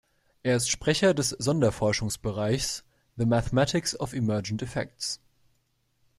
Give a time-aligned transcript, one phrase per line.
[0.41, 2.83] Er ist Sprecher des Sonderforschungsbereichs
[3.17, 5.21] „The Mathematics of Emergent Effects“.